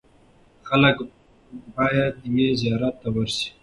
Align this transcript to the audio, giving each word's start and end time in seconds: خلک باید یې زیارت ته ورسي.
خلک 0.67 0.97
باید 1.75 2.15
یې 2.37 2.47
زیارت 2.61 2.95
ته 3.01 3.07
ورسي. 3.15 3.49